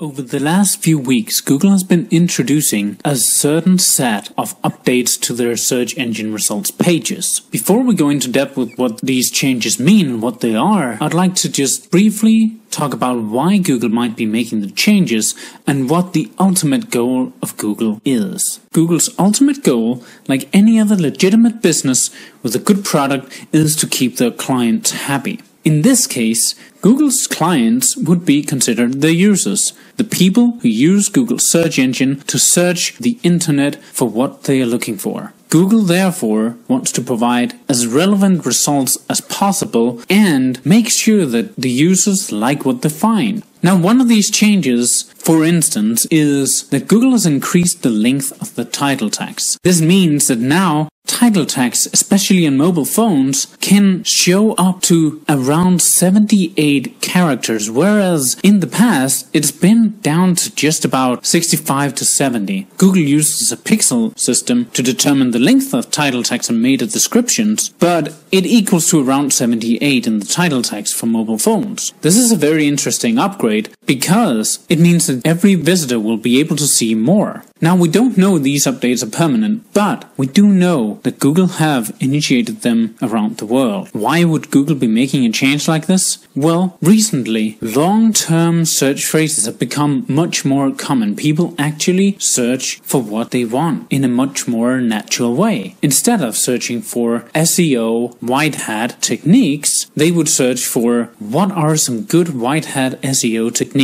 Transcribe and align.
Over 0.00 0.22
the 0.22 0.40
last 0.40 0.82
few 0.82 0.98
weeks, 0.98 1.42
Google 1.42 1.72
has 1.72 1.84
been 1.84 2.08
introducing 2.10 2.96
a 3.04 3.16
certain 3.16 3.76
set 3.76 4.30
of 4.38 4.58
updates 4.62 5.20
to 5.20 5.34
their 5.34 5.58
search 5.58 5.94
engine 5.98 6.32
results 6.32 6.70
pages. 6.70 7.40
Before 7.50 7.82
we 7.82 7.94
go 7.94 8.08
into 8.08 8.32
depth 8.32 8.56
with 8.56 8.78
what 8.78 9.02
these 9.02 9.30
changes 9.30 9.78
mean 9.78 10.06
and 10.06 10.22
what 10.22 10.40
they 10.40 10.54
are, 10.54 10.96
I'd 11.02 11.12
like 11.12 11.34
to 11.34 11.52
just 11.52 11.90
briefly 11.90 12.56
talk 12.70 12.94
about 12.94 13.24
why 13.24 13.58
Google 13.58 13.90
might 13.90 14.16
be 14.16 14.24
making 14.24 14.62
the 14.62 14.70
changes 14.70 15.34
and 15.66 15.90
what 15.90 16.14
the 16.14 16.32
ultimate 16.38 16.90
goal 16.90 17.34
of 17.42 17.58
Google 17.58 18.00
is. 18.02 18.58
Google's 18.72 19.10
ultimate 19.18 19.62
goal, 19.62 20.02
like 20.26 20.48
any 20.54 20.80
other 20.80 20.96
legitimate 20.96 21.60
business 21.60 22.08
with 22.42 22.56
a 22.56 22.58
good 22.58 22.86
product, 22.86 23.46
is 23.52 23.76
to 23.76 23.86
keep 23.86 24.16
their 24.16 24.30
clients 24.30 24.92
happy. 24.92 25.40
In 25.62 25.82
this 25.82 26.06
case, 26.06 26.54
Google's 26.80 27.26
clients 27.26 27.94
would 27.96 28.24
be 28.24 28.42
considered 28.42 29.02
the 29.02 29.14
users, 29.14 29.74
the 29.96 30.04
people 30.04 30.58
who 30.62 30.68
use 30.68 31.10
Google's 31.10 31.50
search 31.50 31.78
engine 31.78 32.20
to 32.20 32.38
search 32.38 32.96
the 32.96 33.18
internet 33.22 33.76
for 33.76 34.08
what 34.08 34.44
they 34.44 34.62
are 34.62 34.66
looking 34.66 34.96
for. 34.96 35.34
Google 35.50 35.82
therefore 35.82 36.56
wants 36.68 36.92
to 36.92 37.02
provide 37.02 37.54
as 37.68 37.86
relevant 37.86 38.46
results 38.46 38.96
as 39.10 39.20
possible 39.20 40.00
and 40.08 40.64
make 40.64 40.88
sure 40.88 41.26
that 41.26 41.56
the 41.56 41.68
users 41.68 42.30
like 42.30 42.64
what 42.64 42.82
they 42.82 42.88
find. 42.88 43.42
Now, 43.62 43.76
one 43.76 44.00
of 44.00 44.08
these 44.08 44.30
changes, 44.30 45.12
for 45.16 45.44
instance, 45.44 46.06
is 46.06 46.68
that 46.68 46.88
Google 46.88 47.10
has 47.10 47.26
increased 47.26 47.82
the 47.82 47.90
length 47.90 48.32
of 48.40 48.54
the 48.54 48.64
title 48.64 49.10
tags. 49.10 49.58
This 49.62 49.82
means 49.82 50.28
that 50.28 50.38
now 50.38 50.88
title 51.10 51.44
tags, 51.44 51.88
especially 51.92 52.46
on 52.46 52.56
mobile 52.56 52.84
phones, 52.84 53.46
can 53.60 54.04
show 54.04 54.52
up 54.52 54.80
to 54.82 55.20
around 55.28 55.82
78 55.82 57.00
characters, 57.00 57.68
whereas 57.68 58.38
in 58.44 58.60
the 58.60 58.68
past 58.68 59.28
it's 59.32 59.50
been 59.50 59.98
down 60.02 60.36
to 60.36 60.54
just 60.54 60.84
about 60.84 61.26
65 61.26 61.96
to 61.96 62.04
70. 62.04 62.68
Google 62.78 63.02
uses 63.02 63.50
a 63.50 63.56
pixel 63.56 64.16
system 64.16 64.66
to 64.66 64.82
determine 64.82 65.32
the 65.32 65.40
length 65.40 65.74
of 65.74 65.90
title 65.90 66.22
tags 66.22 66.48
and 66.48 66.62
meta 66.62 66.86
descriptions, 66.86 67.70
but 67.80 68.14
it 68.30 68.46
equals 68.46 68.88
to 68.90 69.04
around 69.04 69.32
78 69.32 70.06
in 70.06 70.20
the 70.20 70.26
title 70.26 70.62
tags 70.62 70.92
for 70.92 71.06
mobile 71.06 71.38
phones. 71.38 71.92
This 72.02 72.16
is 72.16 72.30
a 72.30 72.36
very 72.36 72.68
interesting 72.68 73.18
upgrade 73.18 73.68
because 73.90 74.64
it 74.68 74.78
means 74.78 75.08
that 75.08 75.26
every 75.26 75.56
visitor 75.56 75.98
will 75.98 76.16
be 76.16 76.38
able 76.38 76.54
to 76.54 76.68
see 76.68 76.94
more. 76.94 77.42
Now 77.60 77.76
we 77.76 77.88
don't 77.88 78.16
know 78.16 78.38
these 78.38 78.64
updates 78.64 79.02
are 79.02 79.18
permanent, 79.22 79.64
but 79.74 80.08
we 80.16 80.26
do 80.28 80.46
know 80.46 81.00
that 81.02 81.18
Google 81.18 81.48
have 81.64 81.94
initiated 81.98 82.62
them 82.62 82.94
around 83.02 83.36
the 83.36 83.50
world. 83.56 83.88
Why 83.92 84.22
would 84.24 84.52
Google 84.52 84.76
be 84.76 84.86
making 84.86 85.26
a 85.26 85.32
change 85.32 85.66
like 85.66 85.86
this? 85.86 86.26
Well, 86.36 86.78
recently, 86.80 87.58
long-term 87.60 88.64
search 88.64 89.04
phrases 89.04 89.44
have 89.46 89.58
become 89.58 90.06
much 90.08 90.44
more 90.44 90.70
common. 90.70 91.16
People 91.16 91.54
actually 91.58 92.16
search 92.18 92.80
for 92.82 93.02
what 93.02 93.32
they 93.32 93.44
want 93.44 93.88
in 93.90 94.04
a 94.04 94.16
much 94.22 94.46
more 94.46 94.80
natural 94.80 95.34
way. 95.34 95.74
Instead 95.82 96.22
of 96.22 96.36
searching 96.36 96.80
for 96.80 97.28
SEO 97.34 98.14
white 98.22 98.54
hat 98.66 99.02
techniques, 99.02 99.90
they 99.96 100.12
would 100.12 100.28
search 100.28 100.64
for 100.64 101.10
what 101.18 101.50
are 101.50 101.76
some 101.76 102.04
good 102.04 102.28
white 102.40 102.66
hat 102.76 102.92
SEO 103.02 103.52
techniques. 103.52 103.79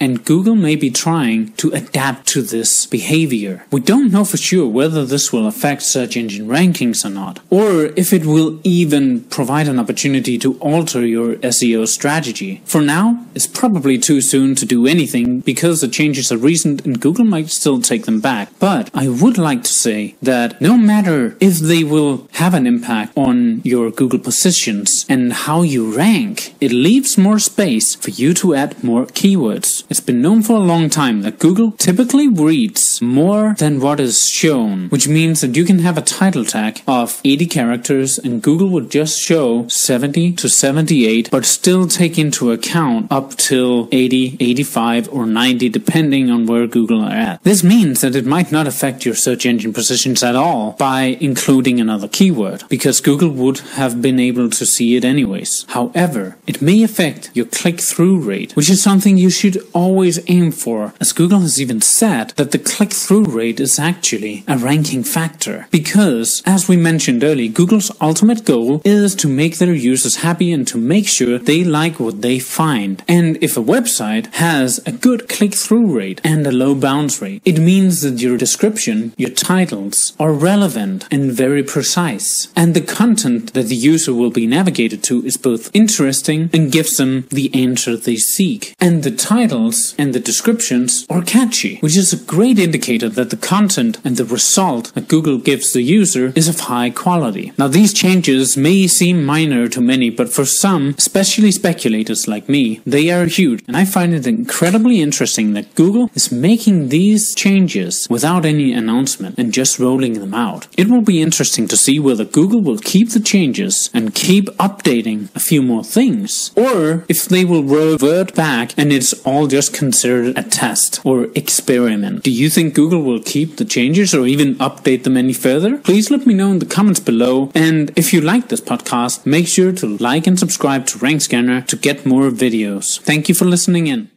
And 0.00 0.24
Google 0.24 0.56
may 0.56 0.76
be 0.76 0.90
trying 0.90 1.52
to 1.54 1.70
adapt 1.72 2.26
to 2.28 2.42
this 2.42 2.86
behavior 2.86 3.02
behavior. 3.02 3.64
We 3.70 3.80
don't 3.80 4.12
know 4.12 4.24
for 4.24 4.36
sure 4.36 4.66
whether 4.66 5.04
this 5.04 5.32
will 5.32 5.46
affect 5.46 5.82
search 5.82 6.16
engine 6.16 6.46
rankings 6.46 7.04
or 7.04 7.10
not, 7.10 7.40
or 7.50 7.86
if 8.02 8.12
it 8.12 8.24
will 8.24 8.60
even 8.64 9.24
provide 9.24 9.68
an 9.68 9.78
opportunity 9.78 10.38
to 10.38 10.54
alter 10.60 11.04
your 11.04 11.34
SEO 11.36 11.86
strategy. 11.86 12.62
For 12.64 12.80
now, 12.80 13.26
it's 13.34 13.46
probably 13.46 13.98
too 13.98 14.20
soon 14.20 14.54
to 14.56 14.66
do 14.66 14.86
anything 14.86 15.40
because 15.40 15.80
the 15.80 15.88
changes 15.88 16.30
are 16.32 16.38
recent 16.38 16.84
and 16.86 17.00
Google 17.00 17.24
might 17.24 17.48
still 17.50 17.80
take 17.80 18.04
them 18.04 18.20
back. 18.20 18.48
But 18.58 18.90
I 18.94 19.08
would 19.08 19.38
like 19.38 19.62
to 19.64 19.72
say 19.72 20.14
that 20.22 20.60
no 20.60 20.76
matter 20.76 21.36
if 21.40 21.58
they 21.58 21.84
will 21.84 22.28
have 22.42 22.54
an 22.54 22.66
impact 22.66 23.12
on 23.16 23.60
your 23.64 23.90
Google 23.90 24.20
positions 24.20 25.06
and 25.08 25.32
how 25.32 25.62
you 25.62 25.94
rank, 25.94 26.54
it 26.60 26.72
leaves 26.72 27.18
more 27.18 27.38
space 27.38 27.94
for 27.94 28.10
you 28.10 28.32
to 28.34 28.54
add 28.54 28.82
more 28.82 29.06
keywords. 29.22 29.84
It's 29.88 30.00
been 30.00 30.20
known 30.20 30.42
for 30.42 30.56
a 30.56 30.68
long 30.72 30.90
time 30.90 31.22
that 31.22 31.38
Google 31.38 31.70
typically 31.72 32.26
reads 32.26 33.00
more 33.00 33.54
than 33.56 33.78
what 33.78 34.00
is 34.00 34.26
shown, 34.28 34.88
which 34.88 35.06
means 35.06 35.40
that 35.40 35.54
you 35.54 35.64
can 35.64 35.78
have 35.78 35.96
a 35.96 36.02
title 36.02 36.44
tag 36.44 36.82
of 36.88 37.20
80 37.24 37.46
characters 37.46 38.18
and 38.18 38.42
Google 38.42 38.70
would 38.70 38.90
just 38.90 39.20
show 39.20 39.68
70 39.68 40.32
to 40.32 40.48
78, 40.48 41.30
but 41.30 41.44
still 41.44 41.86
take 41.86 42.18
into 42.18 42.50
account 42.50 43.12
up 43.12 43.36
till 43.36 43.88
80, 43.92 44.38
85, 44.40 45.08
or 45.12 45.24
90, 45.24 45.68
depending 45.68 46.28
on 46.28 46.46
where 46.46 46.66
Google 46.66 47.02
are 47.02 47.10
at. 47.10 47.44
This 47.44 47.62
means 47.62 48.00
that 48.00 48.16
it 48.16 48.26
might 48.26 48.50
not 48.50 48.66
affect 48.66 49.04
your 49.04 49.14
search 49.14 49.46
engine 49.46 49.72
positions 49.72 50.24
at 50.24 50.34
all 50.34 50.72
by 50.72 51.16
including 51.20 51.80
another 51.80 52.08
keyword, 52.08 52.64
because 52.68 53.00
Google 53.00 53.30
would 53.30 53.60
have 53.78 54.02
been 54.02 54.18
able 54.18 54.50
to 54.50 54.66
see 54.66 54.96
it 54.96 55.04
anyways. 55.04 55.64
However, 55.68 56.38
it 56.46 56.60
may 56.60 56.82
affect 56.82 57.30
your 57.34 57.46
click-through 57.46 58.18
rate, 58.18 58.56
which 58.56 58.70
is 58.70 58.82
something 58.82 59.11
you 59.16 59.30
should 59.30 59.58
always 59.72 60.20
aim 60.28 60.52
for, 60.52 60.94
as 61.00 61.12
Google 61.12 61.40
has 61.40 61.60
even 61.60 61.80
said 61.80 62.30
that 62.36 62.50
the 62.50 62.58
click 62.58 62.92
click-through 62.92 63.24
rate 63.24 63.60
is 63.60 63.78
actually 63.78 64.44
a 64.46 64.58
ranking 64.58 65.02
factor 65.02 65.66
because, 65.70 66.42
as 66.44 66.68
we 66.68 66.76
mentioned 66.76 67.24
earlier, 67.24 67.50
Google's 67.50 67.90
ultimate 68.00 68.44
goal 68.44 68.82
is 68.84 69.14
to 69.14 69.28
make 69.28 69.58
their 69.58 69.72
users 69.72 70.16
happy 70.16 70.52
and 70.52 70.66
to 70.68 70.76
make 70.76 71.06
sure 71.06 71.38
they 71.38 71.64
like 71.64 71.98
what 71.98 72.20
they 72.20 72.38
find. 72.38 73.02
And 73.08 73.38
if 73.40 73.56
a 73.56 73.62
website 73.62 74.26
has 74.34 74.80
a 74.84 74.92
good 74.92 75.28
click-through 75.28 75.96
rate 75.96 76.20
and 76.22 76.46
a 76.46 76.52
low 76.52 76.74
bounce 76.74 77.22
rate, 77.22 77.40
it 77.44 77.58
means 77.58 78.02
that 78.02 78.20
your 78.20 78.36
description, 78.36 79.14
your 79.16 79.30
titles, 79.30 80.14
are 80.18 80.32
relevant 80.32 81.06
and 81.10 81.32
very 81.32 81.62
precise. 81.62 82.48
And 82.54 82.74
the 82.74 82.80
content 82.80 83.54
that 83.54 83.68
the 83.68 83.76
user 83.76 84.12
will 84.12 84.30
be 84.30 84.46
navigated 84.46 85.02
to 85.04 85.24
is 85.24 85.36
both 85.36 85.70
interesting 85.72 86.50
and 86.52 86.72
gives 86.72 86.96
them 86.96 87.26
the 87.30 87.54
answer 87.54 87.96
they 87.96 88.16
seek. 88.16 88.74
And 88.80 89.01
the 89.02 89.10
titles 89.10 89.94
and 89.98 90.14
the 90.14 90.20
descriptions 90.20 91.06
are 91.10 91.22
catchy, 91.22 91.78
which 91.78 91.96
is 91.96 92.12
a 92.12 92.24
great 92.24 92.58
indicator 92.58 93.08
that 93.08 93.30
the 93.30 93.36
content 93.36 93.98
and 94.04 94.16
the 94.16 94.24
result 94.24 94.92
that 94.94 95.08
Google 95.08 95.38
gives 95.38 95.72
the 95.72 95.82
user 95.82 96.32
is 96.34 96.48
of 96.48 96.60
high 96.60 96.90
quality. 96.90 97.52
Now 97.58 97.68
these 97.68 97.92
changes 97.92 98.56
may 98.56 98.86
seem 98.86 99.24
minor 99.24 99.68
to 99.68 99.80
many, 99.80 100.10
but 100.10 100.28
for 100.28 100.44
some, 100.44 100.94
especially 100.98 101.50
speculators 101.50 102.28
like 102.28 102.48
me, 102.48 102.80
they 102.86 103.10
are 103.10 103.26
huge. 103.26 103.64
And 103.66 103.76
I 103.76 103.84
find 103.84 104.14
it 104.14 104.26
incredibly 104.26 105.00
interesting 105.00 105.54
that 105.54 105.74
Google 105.74 106.10
is 106.14 106.30
making 106.30 106.88
these 106.88 107.34
changes 107.34 108.06
without 108.08 108.44
any 108.44 108.72
announcement 108.72 109.38
and 109.38 109.52
just 109.52 109.78
rolling 109.78 110.14
them 110.14 110.34
out. 110.34 110.68
It 110.76 110.88
will 110.88 111.02
be 111.02 111.22
interesting 111.22 111.66
to 111.68 111.76
see 111.76 111.98
whether 111.98 112.24
Google 112.24 112.60
will 112.60 112.78
keep 112.78 113.10
the 113.10 113.20
changes 113.20 113.90
and 113.92 114.14
keep 114.14 114.46
updating 114.56 115.34
a 115.34 115.40
few 115.40 115.62
more 115.62 115.84
things, 115.84 116.52
or 116.56 117.04
if 117.08 117.24
they 117.24 117.44
will 117.44 117.64
revert 117.64 118.34
back 118.34 118.74
and 118.76 118.91
it's 118.92 119.12
all 119.24 119.46
just 119.46 119.74
considered 119.74 120.38
a 120.38 120.42
test 120.42 121.00
or 121.04 121.28
experiment. 121.34 122.22
Do 122.22 122.30
you 122.30 122.48
think 122.50 122.74
Google 122.74 123.02
will 123.02 123.22
keep 123.22 123.56
the 123.56 123.64
changes 123.64 124.14
or 124.14 124.26
even 124.26 124.54
update 124.56 125.04
them 125.04 125.16
any 125.16 125.32
further? 125.32 125.78
Please 125.78 126.10
let 126.10 126.26
me 126.26 126.34
know 126.34 126.52
in 126.52 126.58
the 126.58 126.66
comments 126.66 127.00
below. 127.00 127.50
And 127.54 127.92
if 127.96 128.12
you 128.12 128.20
like 128.20 128.48
this 128.48 128.60
podcast, 128.60 129.26
make 129.26 129.48
sure 129.48 129.72
to 129.72 129.96
like 129.98 130.26
and 130.26 130.38
subscribe 130.38 130.86
to 130.86 130.98
Rank 130.98 131.22
Scanner 131.22 131.62
to 131.62 131.76
get 131.76 132.06
more 132.06 132.30
videos. 132.30 133.00
Thank 133.00 133.28
you 133.28 133.34
for 133.34 133.46
listening 133.46 133.86
in. 133.86 134.11